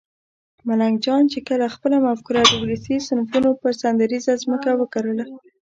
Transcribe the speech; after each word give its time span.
ملنګ 0.67 0.95
جان 1.05 1.23
چې 1.33 1.39
کله 1.47 1.65
خپله 1.75 1.97
مفکوره 2.07 2.41
د 2.45 2.51
ولسي 2.61 2.95
صنفونو 3.07 3.49
پر 3.61 3.71
سندریزه 3.81 4.33
ځمکه 4.43 4.71
وکرله 4.81 5.25